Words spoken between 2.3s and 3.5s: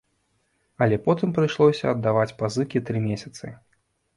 пазыкі тры месяцы.